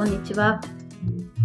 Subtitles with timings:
[0.00, 0.62] こんにちは。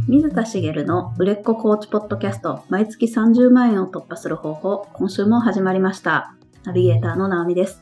[0.07, 6.33] 水田茂の売れっ子コーチポッドキャスト、毎月30万円を突破する方法、今週も始まりました。
[6.63, 7.81] ナビゲーターの直美です。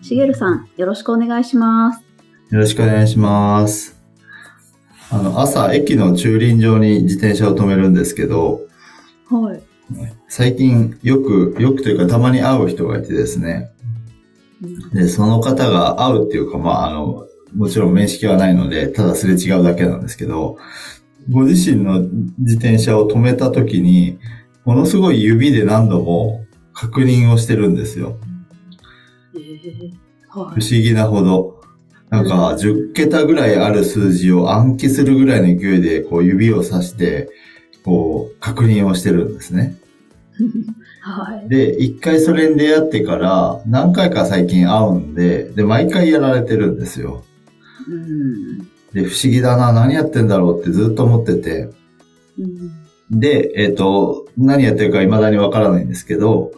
[0.00, 2.02] 茂さん、よろしくお願いします。
[2.50, 4.02] よろしくお願いします。
[5.10, 8.62] あの、朝、駅の駐輪場に自転車を止めるんですけど、
[9.28, 9.62] はい。
[10.30, 13.72] 最近よく、よくというかたまに会う人がいてですね。
[14.94, 20.58] で、その方が会うっていうか、まあ、あの、もちろん面識はないので、ただすれ違うだけなんですけど、
[21.30, 22.00] ご自身の
[22.38, 24.18] 自転車を止めた時に、
[24.64, 28.16] ものすごい指で何度も確認をしてるんですよ。
[29.34, 30.04] えー
[30.34, 31.60] は不思議なほど。
[32.10, 37.28] なんか、10桁ぐらいある数字を暗記するぐらいの勢いで、こう指をさして、
[37.84, 39.76] こう、確認をしてるんですね。
[40.38, 40.42] い。
[41.00, 41.48] はい。
[41.48, 47.24] で、一回それに出会ってから、何回か最近会うんで、で、毎回やられてるんですよ。
[47.88, 48.58] うん。
[48.92, 51.70] で、不思議だな、何やってんだろうってずっと思ってて。
[52.38, 56.52] うんで、えっ、と、何やってるか未だにわからないんですけど、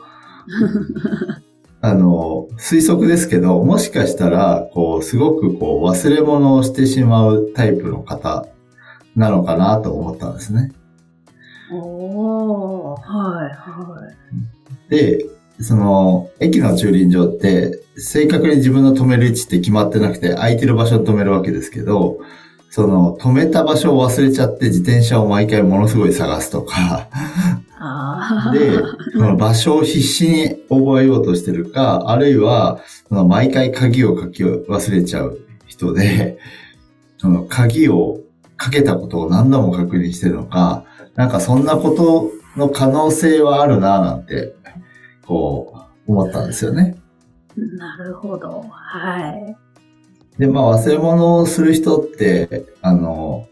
[1.80, 8.47] あの、推測ですけど、もしかしたら、こう、すごくこう、忘れ物をしてしまうタイプの方
[9.16, 10.72] なのかなと思ったんですね。
[11.72, 14.00] おー、はい、は
[14.88, 14.91] い。
[14.91, 15.27] で、
[15.61, 22.19] その、駅の駐輪場って、正確に自分の止める位置って決まってなくて、空いてる場所に止めるわけですけど、
[22.71, 27.09] その、止めた場所を忘れちゃって自転車を毎回ものすごい探すとか。
[28.53, 36.39] で、その場所を必死に覚えようとしてるか、あるいは、その毎回鍵をかけ忘れちゃう人で、
[37.19, 38.21] その鍵を
[38.57, 40.84] かけたことを何度も確認してるのか、
[41.15, 44.55] なんかそんなことの可能性はあるなぁなんて、
[45.27, 45.74] こ
[46.06, 46.96] う、思ったんですよね。
[47.56, 48.64] なるほど。
[48.69, 49.56] はい。
[50.38, 53.48] で、まあ忘れ物をする人って、あの、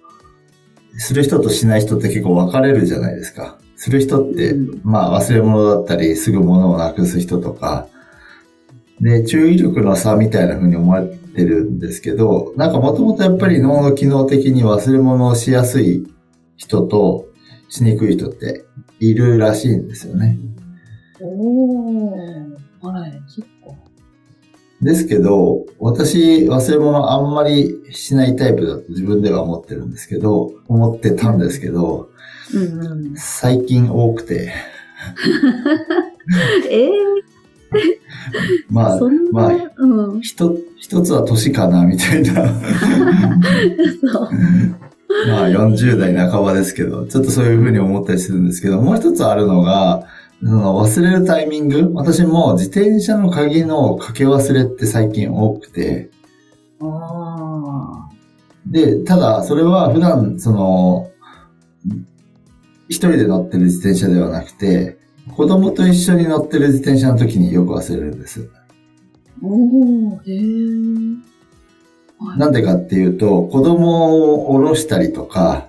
[0.96, 3.58] する人としない人って結構分かれるじゃないですか。
[3.76, 7.88] する人って、うんまあ忘れ物だったり、すぐ物をなくす人とか、
[9.00, 16.06] で、注意力の差みたいな風に思われてるんですけど、なんかもともとやっぱり脳の機能的に忘れ物をしやすい
[16.56, 17.26] 人と
[17.68, 18.64] しにくい人って
[19.00, 20.38] いるらしいんですよね。
[21.26, 23.78] おー、はい、そっか。
[24.82, 32.10] ですけど、私、忘れ物あんまりしないタイプだと自分では思ってるんですけど、思ってたんですけど、
[32.52, 33.16] うんうん。
[33.16, 34.52] 最近多くて、
[36.70, 36.90] ええ
[38.70, 39.00] まあ
[39.32, 40.20] まあ、うん。
[40.20, 42.32] 一一つは年かな、みたいな。
[42.32, 44.28] そう。
[45.28, 50.06] まあ、40代半ばですけど、ちょっとそういうふうに思ったりするんですけど、もう一つあるのが、
[50.44, 51.91] 忘れるタイミング？
[51.94, 56.10] 私も自転車の鍵のかけ忘れって最近多くて、
[56.81, 58.09] あ
[58.66, 61.10] で、ただ、それは普段、その、
[62.88, 64.99] 一人で乗ってる自転車ではなくて、
[65.34, 68.50] 子供と一緒に乗ってる自転車の時によく忘れるんです。
[68.55, 68.66] あ。
[69.43, 71.21] おー、
[72.31, 75.69] へなんでかっていうと、子供を降ろしたりとか、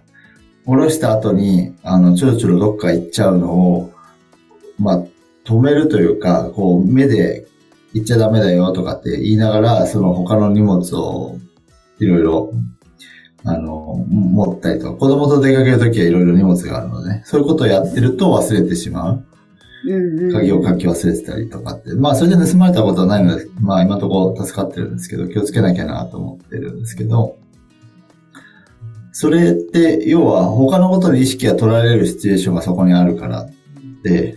[0.66, 3.95] 降ろした後に、あの、ちょろちょろどっか行っちゃうのを、
[4.80, 5.04] まあ、
[5.46, 7.48] 止めるというか、こう、目で
[7.94, 11.38] 行っちゃダメだよとかって言いながら、その他の荷物を
[12.00, 12.54] いろいろ、
[13.44, 19.26] あの、持ったりとか、子供と出かけるときはいろいろ荷物があるのでね、そういうことをやってると忘れてしまう。
[19.88, 21.94] うんうん、鍵をかき忘れてたりとかって。
[21.94, 27.38] まあ、それで盗まれたことはないので、まあ、今のところ助かってるんですけど、気をつけなきゃなと思ってるんですけど、
[29.12, 33.48] それって、要は他のことに意識が取られるシチュエーションがそこにあるから
[34.04, 34.36] で、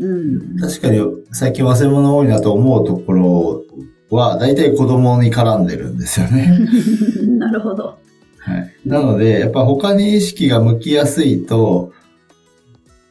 [0.00, 0.58] うん。
[0.58, 1.00] 確かに
[1.32, 3.64] 最近忘れ物多いなと思うところ
[4.10, 6.58] は、大体子供に絡んでるんですよね。
[7.38, 7.98] なるほど。
[8.38, 8.72] はい。
[8.86, 11.92] なので、やっぱ他に意識が向きやすいと、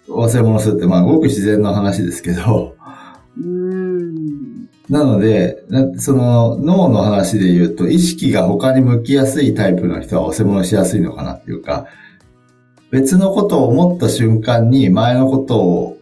[0.07, 2.75] 忘れ物するって、まあ、ごく自然の話ですけど、
[3.37, 4.67] うん。
[4.89, 11.85] なので、なその脳の話で言うと、意識が他に向きやすいタイプの人は忘れ物しやすいのかなっていうか、
[12.89, 15.98] 別のことを思った瞬間に前のことを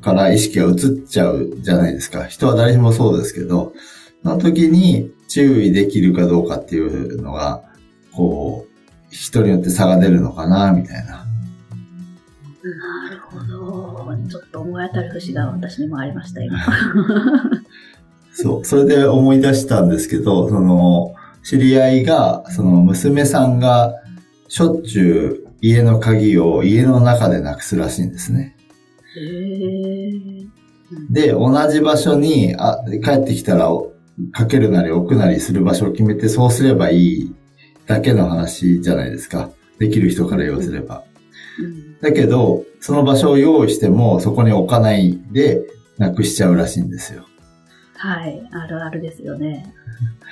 [0.00, 0.76] から意識が移っ
[1.06, 2.26] ちゃうじゃないですか。
[2.26, 3.72] 人は誰しもそうですけど、
[4.22, 7.62] その時に注意できるかどうかっていうのが、
[8.12, 11.24] こう、人によって差が出るのかな、みたいな。
[12.64, 14.16] なるほど。
[14.28, 16.58] ちょっと思い当たる節が私にもありました、今。
[18.32, 18.64] そう。
[18.64, 23.94] それで思い出したんですけど、その、知り合いが、その娘さんが、
[24.48, 28.57] しょっちゅう家の鍵を家の中でなくすらしいんですね。
[31.10, 33.68] で、同じ場所に、あ、帰ってきたら、
[34.32, 37.34] かけるなり置くなりする場所を決めて、そうすればいい
[37.86, 39.50] だけの話じゃないですか。
[39.78, 41.04] できる人から言わせれば。
[41.60, 45.62] うんだけど、その場所を用意しても、そこに置かないで、
[45.98, 47.24] なくしちゃうらしいんですよ。
[47.96, 48.48] はい。
[48.52, 49.74] あるあるですよね。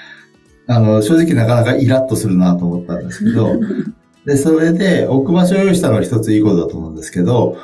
[0.68, 3.60] あの、正直なかなかイラッとするなと思ったんですけど、
[4.24, 7.56] で、それで置く場所を用意したのは一ついいことだと思うんですけど、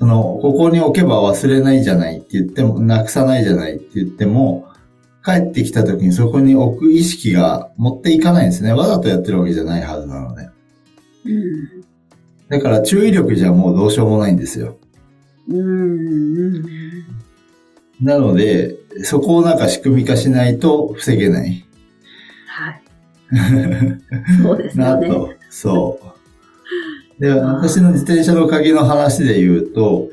[0.00, 4.66] その、ここに置けば忘れないじゃないって言っても、なくさないじゃないって言っても、
[5.22, 8.72] 帰ってきた時にそこに置く意識が持っていかないんですね。
[8.72, 10.48] わざとやってるわけじゃないはずなので。
[11.26, 11.84] うん。
[12.48, 14.78] だから注意力じゃもうどうしようもないんですよ。
[15.50, 15.58] うん。
[15.58, 16.64] うん。
[18.00, 21.66] なので、そこをなんか仕組み化しないと防げない。
[22.46, 22.82] はい。
[24.42, 25.08] そうですよね。
[25.08, 25.34] なと。
[25.50, 26.19] そう。
[27.20, 30.08] で、私の自転車の鍵の話で言うと、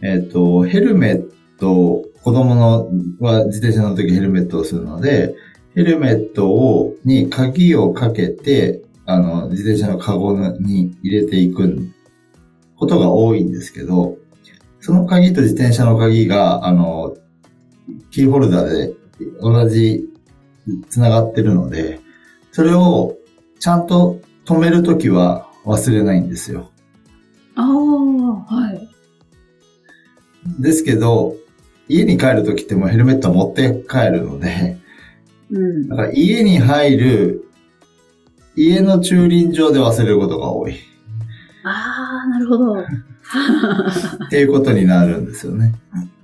[0.00, 2.88] えっ、と、ヘルメット、子供の
[3.18, 5.34] は自転車の時ヘルメットをするので、
[5.74, 11.88] ヘルメットを、に鍵をかけて、あの、自転車のカゴに入れていく
[12.76, 14.16] ことが多いんですけど、
[14.78, 17.16] その鍵と自転車の鍵が、あの、
[18.12, 18.94] キーホルダーで
[19.40, 20.08] 同じ
[20.88, 21.98] 繋がってるので、
[22.52, 23.16] それを
[23.58, 26.70] ちゃんと止めるときは忘れないんですよ。
[27.56, 28.88] ああ、はい。
[30.58, 31.36] ですけど、
[31.88, 34.78] 家に帰るときってもうヘルメットは持って帰るので、
[35.50, 35.96] うんだ。
[35.96, 37.44] から家に入る、
[38.56, 40.76] 家の駐輪場で忘れることが多い。
[41.64, 42.76] ああ、なるほど。
[44.26, 45.74] っていうことになるんですよね。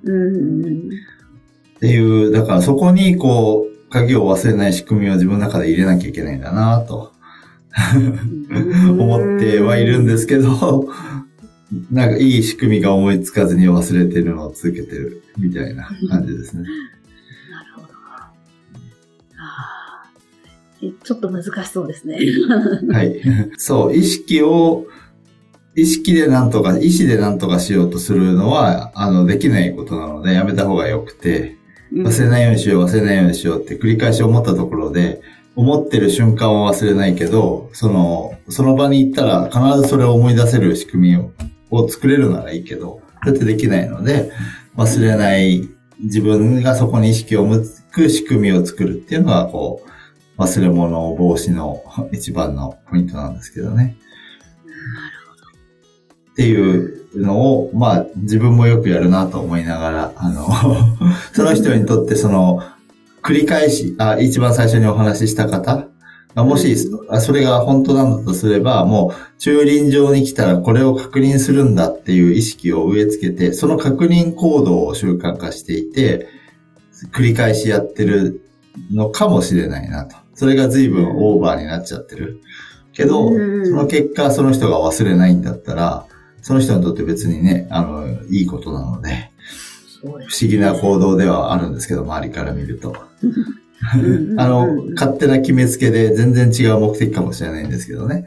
[0.04, 0.90] うん。
[1.76, 7.12] っていう、だからそこにこう、鍵を忘れない仕組みを自分の中で入れなきゃいけないんだなと
[8.90, 10.88] 思ってはいるんですけど、
[11.90, 16.62] なんかいい仕組みが思いつかずに忘れてるのを続けてるみたいな感じですね。
[16.62, 17.88] なるほど。
[19.38, 20.04] あ
[21.04, 22.18] ちょっと難しそうですね。
[22.92, 23.20] はい。
[23.58, 24.86] そう、意識を、
[25.74, 31.56] 意識でなんとか、意思でなんとかしようとするのは、あの、できないことなので、やめた方が良くて、
[31.92, 35.20] 忘れないようにしよう、忘れないようにしようって繰り返し思ったところで、
[35.56, 41.32] 思ってる瞬間は忘れないけど、その、その場に行ったら必ずそれを思い出せる仕組みを
[41.70, 44.30] を作れるならいいけど、それってできないので、
[44.76, 45.68] 忘れない
[46.00, 49.82] 自分がそこに意識を向く仕組みを作るっていうのが、こ
[50.38, 51.82] う、忘れ物防止の
[52.12, 53.96] 一番のポイントなんですけどね。
[56.32, 60.46] っていうのを、まあ、自分もよくやるなと思いながら、あの、
[61.32, 62.62] その人にとってその、
[63.26, 65.88] 繰り返し、あ、一番最初にお話しした方？
[66.36, 66.76] が、もし、
[67.08, 76.28] あそれが本当なんだとすれば、もう、駐輪場に来たらこれを確認するんだっていう意識を植え付けて、その確認行動を習慣化していて、
[77.12, 78.42] 繰り返しやってる
[78.92, 80.14] のかもしれないなと。
[80.34, 82.40] それが随分オーバーになっちゃってる。
[82.92, 86.06] けど、うんその結果、その人が忘れないんだったら、
[86.42, 89.32] その人にとって別にね、あの、いいことなので、
[90.12, 92.94] 思議な行動ではあるんですけど、周りから見ると。
[93.22, 93.66] うん
[94.38, 98.26] あの、勝手な決めつけで全然違う目的かもしれないんですけどね。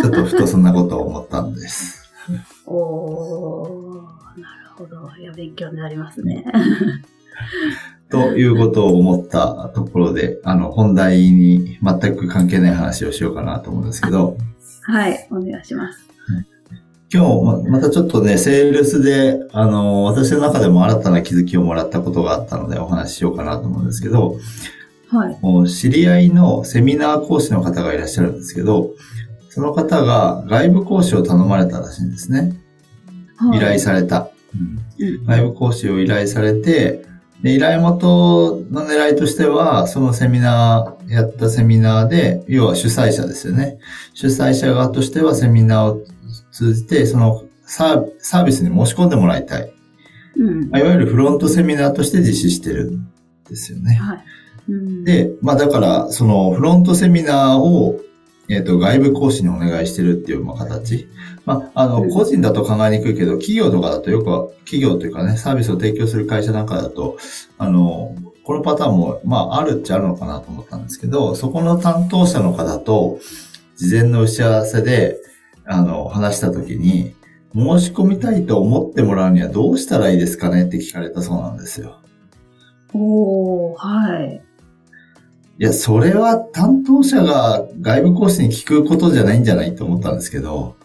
[0.00, 2.10] ちょっとふとそんなことを思ったんです。
[2.66, 5.10] おー、なるほど。
[5.20, 6.44] いや、勉強になりますね。
[8.10, 14.36] ということを思ったところで、あの、本題に全く関係ない話をしようかなと思うんですけど、
[14.82, 16.07] はい、お願いします。
[17.10, 24.36] 今日ままたちょっとね、セールスで、あの、私の中でも新たな気づきをもらったことがあったのでお話ししようかなと思うんですけど、
[25.10, 25.38] はい。
[25.40, 28.90] もう知り合いのセミナー講師の方がいらっしゃるんですけど、
[29.48, 32.54] その方が外部講師を頼まれたらしいんですね。
[33.36, 34.30] はい依頼された。
[34.54, 37.06] うん外部講師を依頼されて、
[37.42, 43.78] で依頼元の狙いとしては、そのセミナー、やったセミナーで、要は主催者ですよね。
[44.12, 46.04] 主催者側としてはセミナーを
[46.58, 49.72] 通じて、そのサービスに申し込んでもらいたい。
[50.36, 50.70] うん。
[50.70, 53.08] まあいわゆるフロントセミナーとして実施してるん
[53.48, 53.94] ですよね。
[53.94, 54.24] はい。
[54.68, 58.00] うん、で、まあだから、そのフロントセミナーを、
[58.48, 61.06] えっ、と、外部講師にお願いしてるっていう、まあ、形。
[61.44, 67.18] まあ、あの、うん個人だと考えにくいけど、企業とかだとよくは、企業というかね、サービスを提供する会社なんかだと、
[67.58, 73.20] あの、このパターンも、まあ、あるっちゃあるのかなと思ったんですけど、そこの担当者の方と、
[73.76, 75.18] 事前の打ち合わせで、
[75.68, 77.14] あの、話したときに、
[77.54, 82.00] 申し込みたいと思ってもらうにはどうしたらいいですかねって聞かれたそうなんですよ。
[82.94, 84.42] おー、はい。
[85.58, 90.76] いや、それは担当者が外部講師に聞くことじゃないんじゃないと思ったんですけど、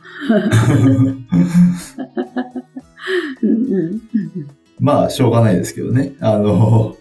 [4.79, 6.13] まあ、しょうがないですけどね。
[6.19, 6.97] あの、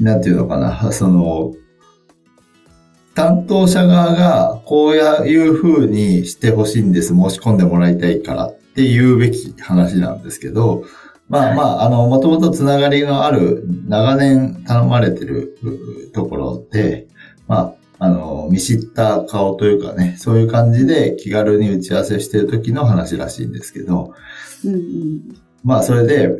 [0.00, 1.54] なんていうのかな、その、
[3.14, 10.84] 担当者側がこういう風にしてほしいんです、申し込んでもらいたいからって言うべき話なんですけど、
[11.28, 15.56] まあまあ、あの、もともとつながりのある、長年頼まれてる
[16.12, 17.06] ところで、
[17.46, 24.12] まあ、あの、見知った顔というかね、そういう感じで気軽に打ち合わせしてる時の話らしいんですけど、
[24.64, 25.20] うんうん、
[25.62, 26.30] まあ、それで、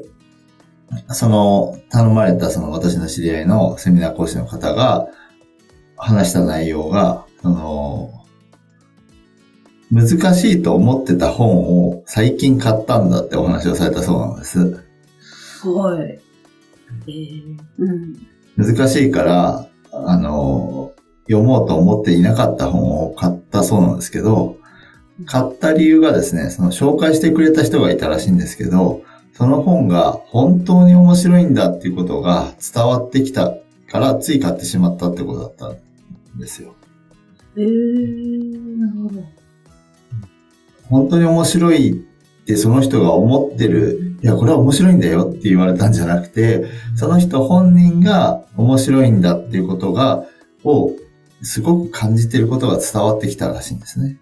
[1.09, 5.09] その、頼まれたその私の知り合いのセミナー講師の方が
[5.97, 8.11] 話した内容が、その、
[9.91, 14.59] 難しいと思ってた本を最近買ったんだってお話をされたそうなんです。
[15.65, 16.21] はい。
[17.07, 18.17] えー、うん。
[18.57, 20.93] 難しいから、あの、
[21.29, 24.57] 読もうと思っていなかった本を買ったそうなんですけど、
[25.27, 33.55] 買った理由がですね、その紹介してくれた人がいたらしいんですけど、その本が本当に面白いんだっていうことが伝わってきた
[33.95, 36.75] からつい買ってしまったってことだったんですよ。
[37.57, 39.23] へえー、なるほど。
[40.89, 41.95] 本当に面白いっ
[42.45, 46.65] てその人が思ってる、いや、これは面白いんだよって言われたんじゃなくて、
[46.97, 50.25] その人本人が面白いんだっていうことが、
[50.65, 50.91] を
[51.43, 54.19] すごく感じてることが伝わってきたらしいんですね。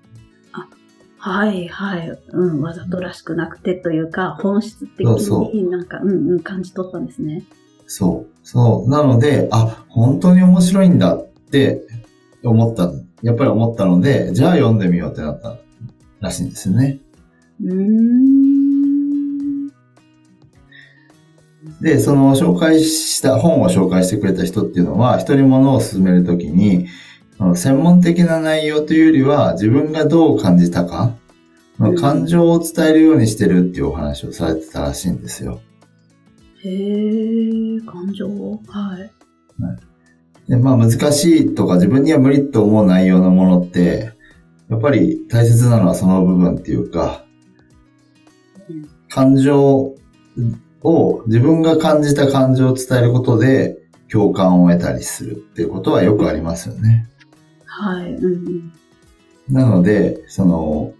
[0.52, 0.68] あ、
[1.16, 2.18] はいはい。
[2.28, 7.46] うん、わざとらしくなくてというか、本質的になんか、うんうん、感じ取ったんですね。
[7.86, 8.32] そう。
[8.42, 8.90] そう。
[8.90, 11.82] なので、あ、本当に面白いんだって
[12.42, 12.90] 思った。
[13.22, 15.58] やっぱり思ったので、じゃあ読んでみようってなった
[16.20, 16.98] らしいんですよね。
[21.80, 26.88] で、その紹介した本を紹介してくれた人っていうのは、人に物を勧めるときに、
[27.54, 31.14] 専門的な内容というよりは、自分がどう感じたか、
[31.98, 35.60] 感情を伝えるようにしてるっていうお話をされてたらしいんですよ。
[36.64, 39.12] へえ、感情はい。
[40.48, 44.12] でまあ難しいとか自分には無理と思う内容のものって、
[44.68, 47.24] やっぱり大切なのはその部分っていうか、
[49.08, 49.94] 感情
[50.82, 53.78] を、自分が感じた感情を伝えることで
[54.10, 57.08] 共感を得たりするっていうことはよくありますよね。
[57.66, 58.14] はい。
[58.14, 58.72] うん、
[59.48, 60.92] なので、その、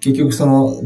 [0.00, 0.82] 結局その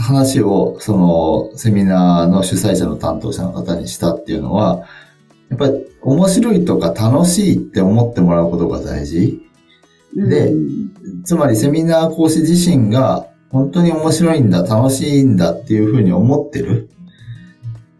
[0.00, 4.86] 話をそのセミナーの主催者の担当者の方にしたっていうのは、
[5.50, 9.40] やっぱり面白いとか楽しいって思ってもらうことが大事。
[10.14, 10.52] で、
[11.24, 16.90] つまりセミナー講師自身が本当に面白いんだ、楽しいんだっていうふうに思ってる。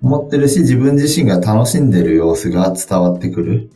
[0.03, 3.71] 思ってるし、自分自身が楽しんでる様子が伝わってくる。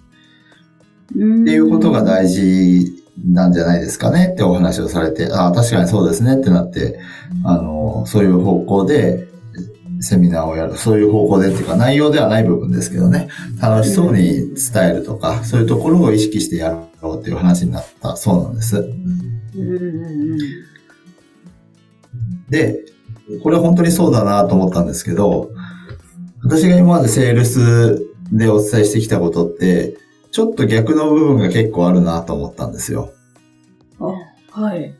[1.11, 6.99] っていうことが大事なんじゃないですかねってお話をされて、ああ、確かにそうですねってなって、
[7.45, 9.29] あの、そういう方向で
[10.01, 10.77] セミナーをやる。
[10.77, 13.29] そういう方向でっていうか内容ではない部分ですけどね。
[13.61, 16.71] 楽しそうに伝えるとか、そういうところを意識してや
[17.03, 18.89] ろうっていう話になったそうなんです。
[22.49, 22.85] で、
[23.43, 25.51] これ本当にそうだなと思ったんですけど、
[26.43, 29.97] 私が今までセールスでお伝えしてきたことって、
[30.31, 33.13] ちょっと逆の部分が結構あるなと思ったんですよ。
[34.01, 34.95] あ、はい。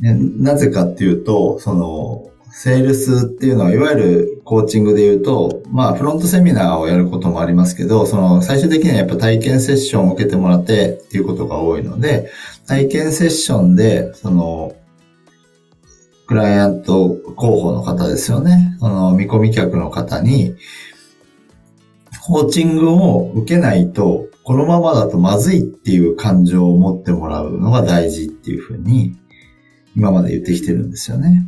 [0.00, 12.30] なぜかっていうと、その、セールスっていうのは、いわゆるコーチングで言うと、まあ、フロントセミナーをやることもありますけど、その、最終的にはやっぱ体験セッションを受けてもらってっていうことが多いので、
[12.66, 14.74] 体験セッションで、その、
[16.26, 18.76] クライアント候補の方ですよね。
[18.80, 20.54] その、見込み客の方に、
[22.28, 29.16] コーチングを受けないと、このままだとまずいっていう感情を持ってもらうのが大事っていうふうに、
[29.96, 31.46] 今まで言ってきてるんですよね。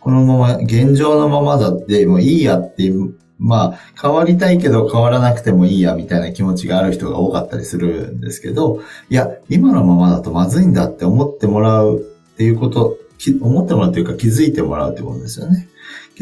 [0.00, 12.98] このまま、現状のままだってもういいやっていう、まあ、変わりたいけど変わらなくてもいいやみたいな気持ちがある人が多かったりするんですけど、いや、今のままだとまずいんだって思ってもらうっていうこと、
[13.40, 15.70] 思ってもらうというか気づいてもらうってことですよね。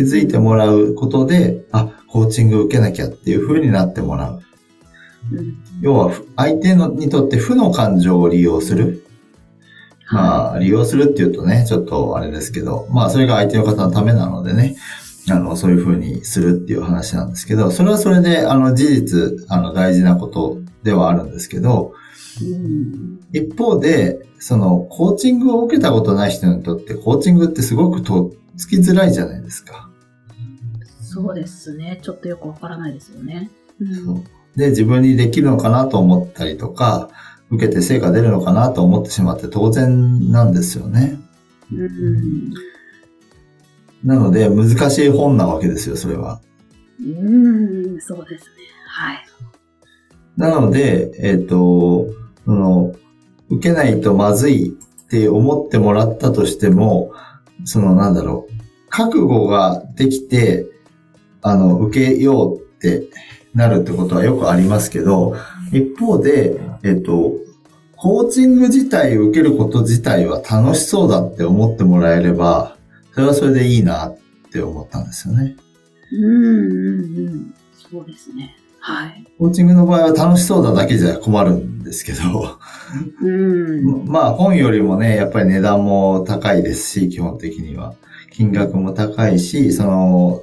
[0.00, 4.42] 気づいてもらうことで、あ、コーチング受けなきゃっていう風になってもらう。
[5.82, 9.04] 要は、相手のにとって負の感情を利用する。
[10.10, 14.76] まあ、利用するっていうとね、ちょっとあれですけど、まあ、それが相手の方のためなのでね、
[15.28, 21.92] あの、そういうふうにするっていう話なんですけど、それはそれで、あの、事実、あの、大事なことではあるんですけど、
[23.34, 29.89] 一方で、その、コーチングを受けたことない人にとって、コーチングってすごくとっつきづらいじゃないですか。
[31.12, 31.98] そうですね。
[32.02, 33.50] ちょっとよくわからないですよね。
[33.80, 34.24] うん、
[34.54, 37.10] で、自分にできるのかなと思ったりとか、
[37.50, 41.18] 受けて成果出るのかなと思ってしまって当然なんですよね。
[41.72, 42.52] うん、
[44.04, 46.40] なので、難しい本なわけですよ、それは。
[47.00, 48.50] うん、そうですね。
[48.86, 49.26] はい。
[50.36, 52.06] なので、えっ、と、
[52.44, 52.94] その、
[53.48, 57.12] 受けないとまずいって思ってもらったとしても、
[57.64, 58.52] そのなんだろう、
[58.90, 60.66] 覚悟ができて、
[61.42, 63.08] あの、受けようって
[63.54, 65.36] なるってことはよくありますけど、
[65.72, 67.34] 一方で、えっと、
[67.96, 72.76] コーチング自体を受けること自体は楽しそうだって思ってもらえれば、
[73.12, 74.18] それはそれでいいなっ
[74.50, 75.56] て思ったんですよね。
[76.12, 77.54] うんうんうん。
[77.90, 78.56] そうですね。
[78.80, 79.26] はい。
[79.38, 82.58] コーチングの場合は楽しそうなだけじゃ困るんですけど、
[83.20, 84.04] うん。
[84.08, 87.94] まあ本よりもね、やっぱり値段も高いですし、基本的には。
[88.30, 90.42] 金額も高いし、その、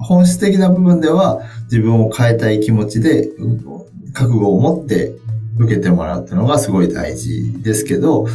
[0.00, 3.80] 本質的な部分では自分を変えたい気持ちで、うん
[4.12, 5.12] 覚悟を持って
[5.58, 8.26] 受けてもらうっていうのがすごい大事ですけど、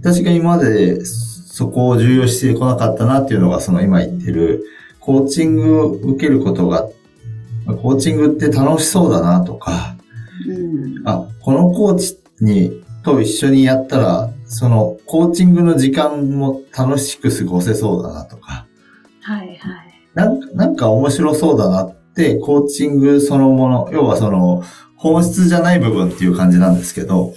[0.00, 4.64] 私が今までそこを重要視してこなかったなっていうのが、その今言ってる、
[5.00, 6.88] コーチングを受けることが、
[7.66, 9.96] コーチングって楽しそうだなとか、
[10.48, 11.08] うん。
[11.08, 18.66] あ、このコーチに、と一緒にやったら、そのコーチングの時間も楽しく過ごせそうだなとか。
[20.14, 24.62] なんかなんか面白そうだなって、コーチングそのもの、要はその、
[24.96, 27.34] 本質じゃない部分っていう感じなんですけど、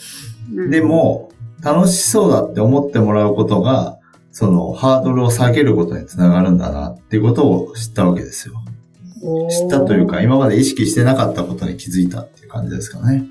[0.53, 1.31] うんで、も、
[1.63, 3.97] 楽しそうだって思ってもらうことが、
[4.31, 8.55] その、ハードルを下げることにつながるんだなっていうことを知ったわけですよ。
[9.49, 13.25] 知ったというか、今まで意識してなかったことに気づいたっていう感じですかね。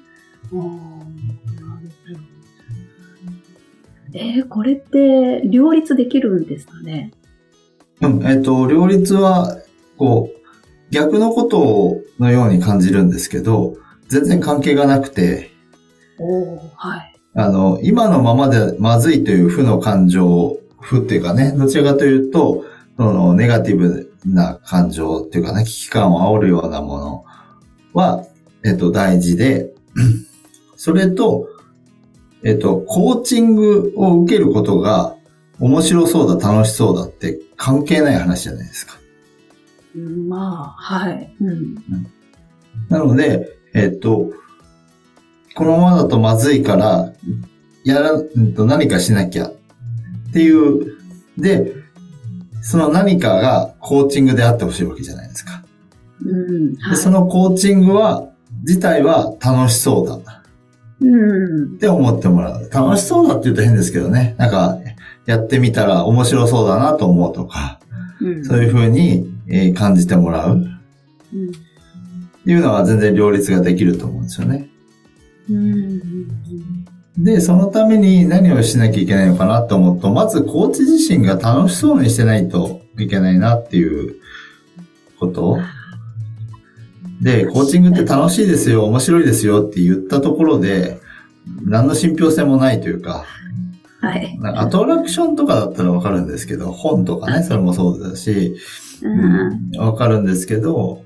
[4.14, 7.12] えー、これって両立できるんですかね？
[8.06, 9.58] うん、えっ、と、両立は、
[9.96, 10.34] こう、
[10.90, 13.76] 逆のことのように感じるんですけど、
[14.08, 15.50] 全然関係がなくて、
[16.18, 17.14] おーはい。
[17.34, 22.64] あの、今のままでまずいという負の感情、負っていうかね、どちらかというと、
[22.96, 27.24] その、ネガティブな感情っていうかね、危機感を煽るようなもの
[27.92, 28.24] は、
[28.64, 29.72] えっと、大事で、
[30.76, 31.48] それと、
[32.44, 35.16] えっと、コーチングを受けることが
[35.60, 38.94] 面白そうだ、楽しそうだって関係ない話じゃないですか。
[39.96, 41.34] うんまあ、はい。
[41.40, 41.74] うん。
[42.88, 44.30] なので、えっと、
[45.54, 47.12] このままだとまずいから、
[47.84, 49.52] やら、うんと何かしなきゃっ
[50.32, 50.96] ていう、
[51.38, 51.72] で、
[52.62, 55.62] その何かがコーチングであってほしいわけじゃないですか。
[56.24, 56.74] うん。
[56.76, 56.96] はい。
[56.96, 58.28] でそのコーチングは、
[58.62, 60.20] 自体は楽しそうだっ
[61.00, 61.78] うん。
[61.78, 62.70] て思ってもらう。
[62.70, 64.34] 楽しそうだって言うと変ですけどね。
[64.38, 64.78] なんか、
[65.26, 67.80] やってみたら面白そうだなと思うとか、
[68.20, 68.44] うん。
[68.44, 70.56] そういうふうに、えー感じてもらう。
[70.56, 71.52] うん。
[72.46, 74.68] いうのは全然両立ができると思うんですよね。
[75.50, 76.04] うん。
[77.16, 84.16] で、そのために何をしなきゃいけないのかなと思うと、まずコーチ自身が楽しそうにしてないといけないなっていう
[85.18, 85.58] こと。
[87.22, 90.98] で、コーチングって楽しいですよ、面白いですよって言ったところで、
[91.64, 93.24] 何の信憑性もないというか、
[94.04, 94.38] はい。
[94.42, 98.56] アトラクションとかだったらわかるんですけど、本とかね、それもそうだし、
[99.02, 99.78] うん。
[99.78, 101.02] わかるんですけど、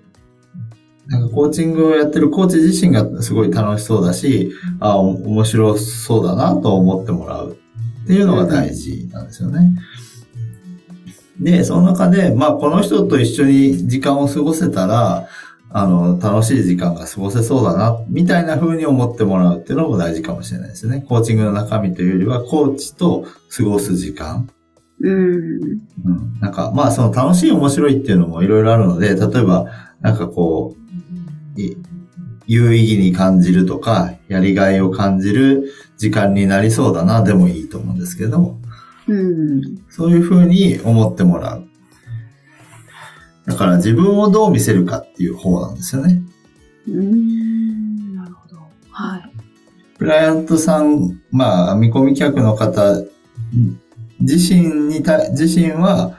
[1.06, 7.56] なんかコーチングをやってるコーチ自身がすごい楽しそうだし、あお面白そうだなと思ってもらう
[8.04, 9.72] っていうのが大事なんですよね。
[11.40, 15.28] で、その中で、まあこの人と一緒に時間を過ごせたら、
[15.70, 21.04] あの、楽しい時間が過ごせそうだな、みたいな風に思ってもらうっていうのも大事かもしれないですね。
[21.06, 24.48] コーチングの中身というよりは、コーチと過ごす時間。
[25.00, 25.14] うん。
[25.14, 26.40] うん。
[26.40, 29.66] なんか、まあ、その楽しい面白いっていうのもいろいろあるので、例えば、
[30.00, 30.74] なんかこ
[31.56, 31.76] う、い
[32.46, 38.56] 有意義に感じるとか、やりがいを感じる時間になりそうだな、でもいいと思うんですけど、
[39.06, 39.60] うん。
[39.90, 41.67] そういうふうに思ってもらう。
[43.48, 46.20] だから自分をどう見せるかっていう方なんですよね。
[46.86, 48.14] うん。
[48.14, 48.58] なるほど。
[48.90, 49.30] はい。
[49.96, 53.02] クライアントさん、まあ、見込み客の方、
[54.20, 56.14] 自身にた、自身は、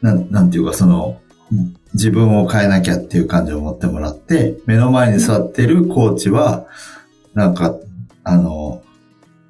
[0.00, 1.20] なん、なんていうか、その、
[1.92, 6.66] 自分を変えなきゃっていう感じを持ってもらって、目の前に座ってるコーチは、
[7.34, 7.76] なんか、
[8.24, 8.82] あの、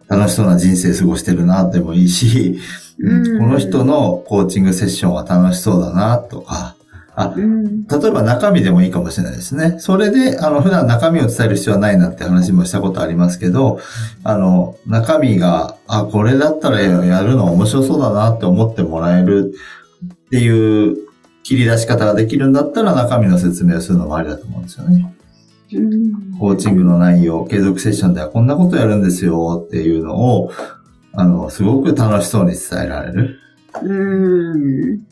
[0.08, 2.58] 楽しそうな人生過ごしてるなでもいいし、
[3.02, 6.76] うんこの人のコーチングセッションは楽しそうだなとか、
[7.20, 7.86] あ、うん。
[7.86, 9.76] 例えば中身でもいいかもしれないですね。
[9.78, 13.80] それで、あの、普段中身を伝える必要はないなって話もしたことありますけど、
[14.24, 19.54] あの、中身が、あ、これだったらやるの面白そうだなって思ってもらえる
[20.04, 20.96] っていう
[21.42, 25.14] 切り出し方ができるんだったら中身の説明をするのもありだと思うんですよね。
[25.72, 26.38] うん。
[26.38, 30.52] コーチングの内容、継続セッションではこんなことやるんですよっていうのを、
[31.12, 33.38] あの、すごく楽しそうに伝えられる。
[33.82, 35.06] うん。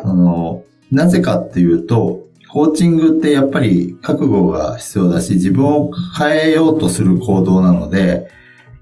[0.00, 8.28] その、なぜかっていうと、コーチングってやっぱり覚悟が必要だし、自分を変えようとする行動なので、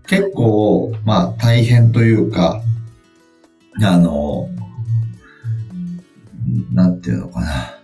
[0.08, 2.60] 結構、まあ大変というか、
[3.82, 4.48] あの、
[6.72, 7.80] なんていうのかな。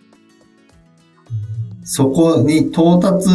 [1.85, 3.29] そこに到達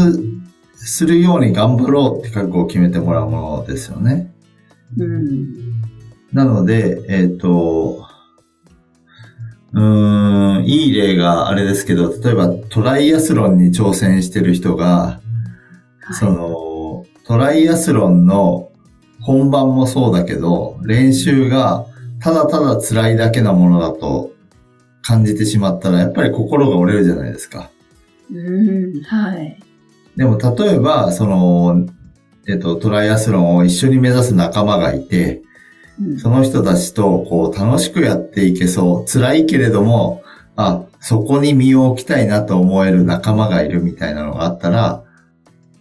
[0.87, 4.33] するように頑張ろうって覚悟を決めてもらうものですよね。
[4.97, 5.81] うん。
[6.33, 8.05] なので、えっ、ー、と、
[9.73, 15.19] うーん、いい例があれですけど、例えばトライアスロンに挑戦してる人が、
[16.01, 18.71] はい、その、トライアスロンの
[19.21, 21.85] 本番もそうだけど、練習が
[22.19, 24.31] ただただ辛いだけなものだと
[25.01, 27.69] 感じてしまったら、やっぱり心が折れるじゃないですか。
[28.29, 29.57] うん、はい。
[30.15, 31.87] でも、例えば、その、
[32.47, 35.41] えっと、トライアスロンを一緒に目指す仲間がいて、
[36.17, 39.11] その人たちと、こう、楽しくやっていけそう。
[39.11, 40.23] 辛いけれども、
[40.55, 45.03] あ、そこに身を置きたいなと思える仲間がいるみたいなのがあったら、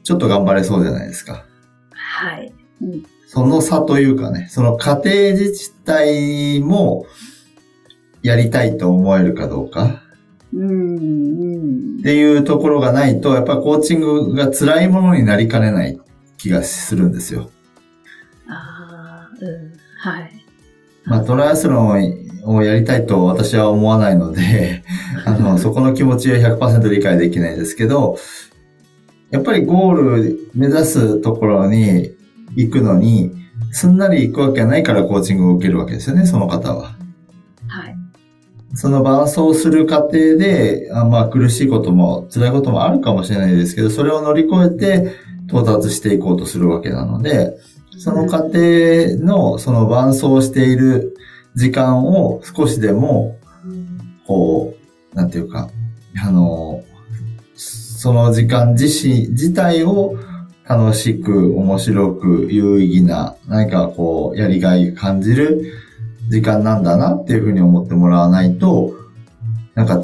[0.03, 1.45] ちょっと頑張れそうじゃないですか。
[1.93, 2.53] はい。
[2.83, 7.07] うん、その差というかね、その家庭自治体も
[8.23, 10.03] やりたいと思えるかどうか。
[10.53, 15.99] うん、っていうところがないと、やっぱコーチングが辛いものになりかねない
[16.39, 17.51] 気がするんですよ。
[18.49, 19.73] ああ、うん。
[19.99, 20.31] はい。
[21.05, 24.83] まあ、トライアスロンをやりたいと私は思わないので、
[25.25, 28.17] あの、そこの気持ちは100%理解できないですけど、
[29.31, 32.11] やっぱりゴール目指すところに
[32.57, 33.33] 行くのに、
[33.73, 36.97] すんなり行くわけはないからコーチングを受けるわけですよね、その方は。
[38.75, 45.13] その伴走する過程で、あまあ苦しいことも辛いこともあるかもしれないですけど、それを乗り越えて
[45.49, 47.57] 到達していこうとするわけなので、
[47.99, 48.59] その過程
[49.19, 51.17] の、その伴走している
[51.55, 53.37] 時間を少しでも、
[54.27, 54.75] こ
[55.13, 55.69] う、なんていうか、
[56.25, 56.83] あの、
[57.55, 60.17] その時間自身、自体を
[60.65, 65.65] 楽しく、面白く、有意義な、何かこう、やりがい感じる
[66.29, 68.93] 時間なんだなっていうふうに思ってもらわないと、
[69.75, 70.03] なんか、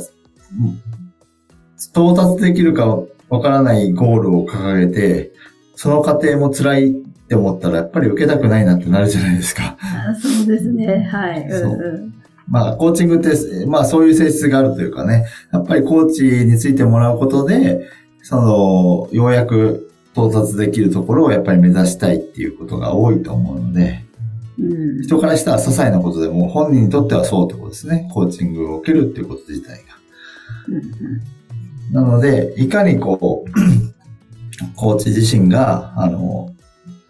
[1.93, 2.99] 到達できるか
[3.29, 5.33] わからないゴールを掲げて、
[5.75, 6.93] その過程も辛いっ
[7.29, 9.77] て思ったら、やっぱり受けたくないなってなるじゃないですか。
[10.21, 11.09] そうですね。
[11.11, 11.43] はい。
[11.43, 12.15] うんうん、
[12.49, 17.89] まあ、コーチングって、まあそういう性質があるというかね、やっぱりコーチについてもらうことで、
[18.23, 24.06] その、ようやく到達できるところをやっぱり目指したいっていうことが多いと思うので、
[24.59, 28.09] うん、人からしたら些細なことでも本人にとってはそうってことですね。
[28.13, 29.97] コーチングを受けるっていうこと自体が。
[31.93, 33.51] なので、いかにこう、
[34.75, 36.55] コーチ自身が、あの、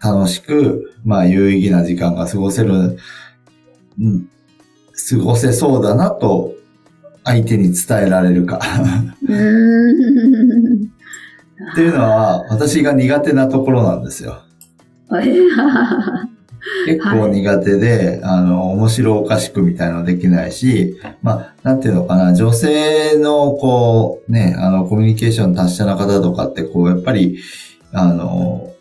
[0.01, 2.97] 楽しく、まあ、有意義な時間が過ごせる、
[3.99, 4.29] うん、
[5.09, 6.53] 過ごせそうだなと、
[7.23, 8.59] 相手に伝えられるか
[11.73, 14.43] っていうのは、私が苦手なところなんですよ。
[16.85, 27.39] 結構苦手で、はい、あの、面白おかしくみたいなのできないし、まあ、なんていうのかな、女性の、こう、ね、あの、コミュニケーション達者な方とかって、こう、やっぱり、
[27.91, 28.71] あの、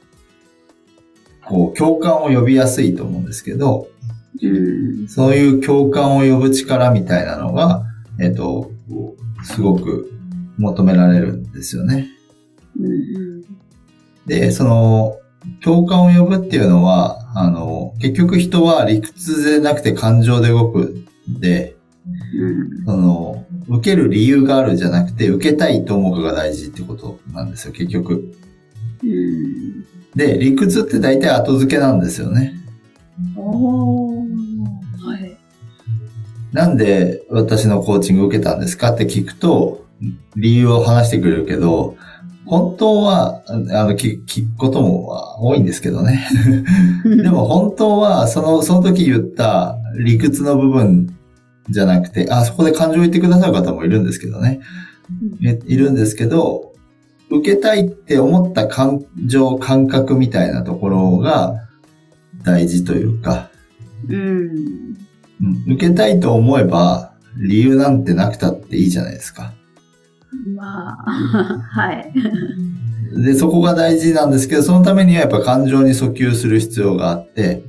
[1.44, 3.88] こう、共感を呼びやすいと思うんですけど、
[4.42, 7.84] うん、そういう共感を呼ぶ力みたいなのが、
[8.20, 8.70] えっと、
[9.44, 10.10] すごく
[10.58, 12.08] 求められるんですよね。
[12.78, 13.44] うん、
[14.26, 15.16] で、その、
[15.62, 21.76] 共感を呼ぶっていうのは、あの、結局人は理屈でなくて感情で動くんで、
[22.34, 28.32] うん、その、受ける理由があるじゃなくて、受けたいと思うかが大事ってことなんですよ、結局。
[29.02, 32.54] うん、で、理屈って大体後付けなんですよね。
[33.36, 34.24] おは
[35.18, 35.36] い。
[36.52, 39.84] なんで私のコーチング受けたんですかって聞くと、
[40.36, 41.98] 理由を話してくれるけど、
[42.46, 46.26] 本当は、あの、聞くことも多いんですけどね。
[47.04, 51.14] でも本当は、その、その時言った理屈の部分
[51.68, 54.60] じゃなくて、あ、そこで感情を言ってくださる方もいるんですけどね。
[55.40, 56.72] いるんですけど、
[57.30, 61.66] 受けたいって思った感情、感覚みたいなところが
[62.44, 63.50] 大事というか、
[64.08, 64.96] うん、
[65.66, 69.52] 受けたいと思えば理由なんてなくたっていいじゃないですか。
[70.54, 71.10] まあ、
[71.70, 72.12] はい。
[73.24, 77.62] で、そこが大事なんですけど、そのためにはやっぱ感情に訴求する必要があって、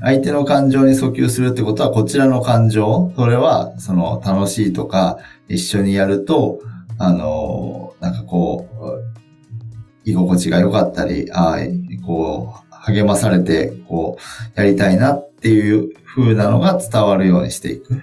[0.00, 6.60] 相手の感情に訴求するってことは、こちらの感情、それは、その、楽しいとか、一緒にやると、
[6.98, 11.58] あの、なんかこう、居心地が良かったり、ああ、
[12.06, 14.18] こう、励まされて、こ
[14.56, 18.02] う、やりたいなっていう風なのが伝わるようにしていく。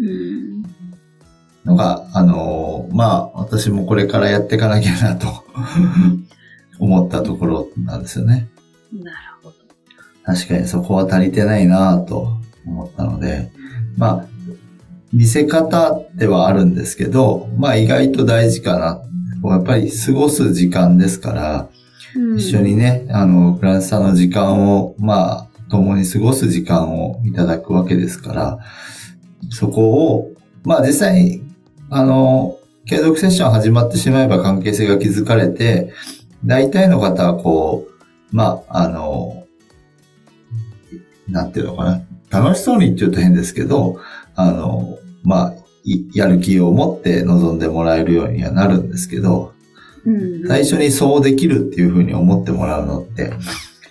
[0.00, 0.83] うん
[1.64, 5.28] のが、あの、まあ、私もこれからやっていかなきゃなと
[6.78, 8.48] 思ったところなんですよね。
[8.92, 9.56] なるほど。
[10.24, 12.28] 確かにそこは足りてないなと
[12.66, 13.50] 思ったので、
[13.96, 14.26] まあ、
[15.12, 19.00] 見せ方ではあるんですけど、まあ意外と大事かな。
[19.50, 21.68] やっぱり過ごす時間ですから、
[22.16, 28.58] うん一緒にね、あの、クラントさんの時間を、まあ、共に過ごす時間をいただくわけですから、
[29.50, 31.43] そこを、まあ実際に、
[31.90, 35.92] あの、継続セッション始まってしまえば関係性が築かれて、
[36.44, 39.46] 大体の方はこう、まあ、あの、
[41.28, 42.02] なんていうのかな。
[42.30, 43.98] 楽しそうにって言うと変ですけど、
[44.34, 49.52] あの、まあ、いやる気を持って臨んでもらえるようにはなるんですけど、
[50.06, 53.32] うん最初にそうできるっていうふうに思ってもらうのって、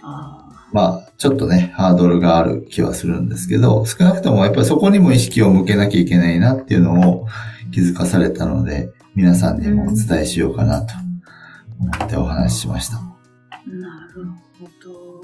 [0.03, 7.27] あまあ、ちょっとね、ハードルがある気はするんですけど、少なくともやっぱりそこにも意識を向けなきゃいけないなっていうのを
[7.74, 10.94] 気づかされたので、皆さんにもお伝えしようかなと
[11.80, 12.98] 思ってお話ししました。
[13.68, 14.26] ーなる
[14.60, 15.24] ほど。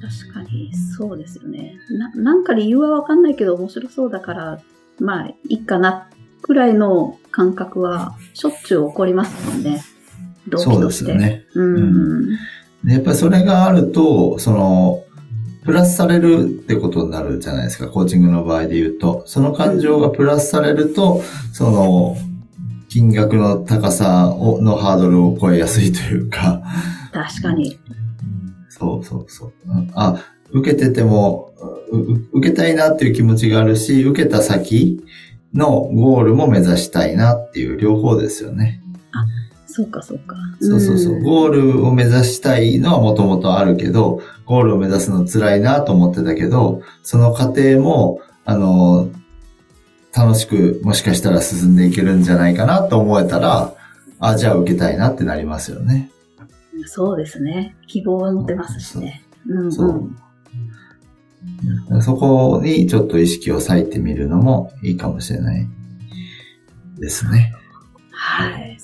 [0.00, 1.74] 確かにそうですよね。
[1.90, 4.60] ななんか理由はわかんないけど面白そうだから、
[5.00, 6.08] まあいいかな
[6.42, 9.82] くらいの感覚はしょっちゅう起こりますもんね。
[10.48, 10.92] 動機そうで。
[10.92, 11.44] すよね。
[11.54, 12.28] うん。
[12.84, 15.02] でやっぱりそれがあると、その、
[15.66, 19.24] プラスされるってことになるじゃないですか、コーチングの場合で言うと。
[19.26, 22.16] その感情がプラスされると、その、
[22.88, 26.62] 金額の高さをのハードルを超えやすいというか、
[27.12, 27.78] 確かに。
[28.68, 29.52] そうそうそう。
[29.94, 31.52] あ、受けてても、
[32.32, 35.04] 受けたいなっていう気持ちがあるし、受けた先
[35.52, 38.82] のゴールも目指したいなっていう両方ですよね。
[39.76, 40.36] そうかそうか。
[40.58, 41.16] そうそうそう。
[41.16, 49.10] んゴールを目指したいのはもともとあるけど、ゴールを目指すの辛いなと思ってたけど、その過程も、あの、
[50.16, 53.74] 楽しくもしかしたら進んでいけるんじゃないかなと思えたら、
[54.18, 56.10] あ、じゃあ受けたいなってなりますよね。
[56.86, 57.76] そうですね。
[57.86, 59.24] 希望が持てますしね。
[59.46, 60.10] うん、そう
[61.90, 62.02] うん。
[62.02, 65.68] そこにちょっと意識を割いてみるのもいいかもしれない
[66.98, 67.52] ですね。
[68.10, 68.78] はい。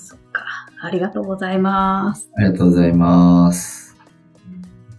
[0.84, 2.28] ありがとうございます。
[2.36, 3.96] ありがとうございます。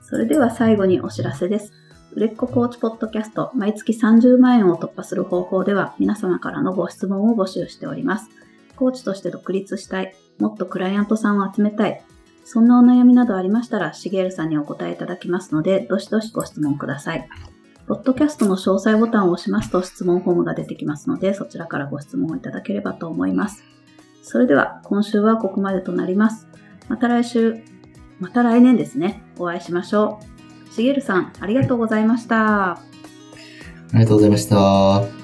[0.02, 1.74] それでは最後にお知らせです。
[2.14, 8.30] 売れっ子コーチポッドキャスト、毎月30万円を突破する方法では、皆様からのご質問を募集しております。
[8.78, 12.02] コーチとして独立したい、もっとクライアントさんを集めたい、
[12.46, 17.28] そんなお悩みなどありましたら、しげるさんにお答えいただきますので、どしどしご質問ください。
[17.88, 23.64] ポッドキャストの詳細ボタンを押しますと質問フォームが出てきますので、そちらからご質問をいただければと思います。
[24.24, 26.48] それでは、今週はここまでとなります。
[26.88, 27.62] また来週、
[28.20, 30.20] また来年ですね、お会いしましょ
[30.72, 30.74] う。
[30.74, 32.72] しげるさん、ありがとうございました。
[32.72, 32.80] あ
[33.94, 35.23] りがとうございました。